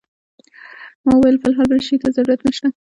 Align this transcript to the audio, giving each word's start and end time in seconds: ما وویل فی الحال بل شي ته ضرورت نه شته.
ما 1.05 1.11
وویل 1.15 1.35
فی 1.41 1.45
الحال 1.47 1.67
بل 1.71 1.81
شي 1.87 1.95
ته 2.01 2.07
ضرورت 2.15 2.41
نه 2.45 2.51
شته. 2.55 2.69